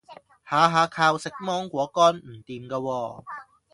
[0.49, 3.23] 下下靠食芒果乾唔掂架喎